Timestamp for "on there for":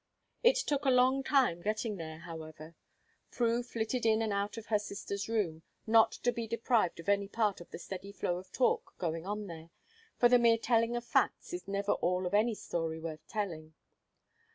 9.27-10.27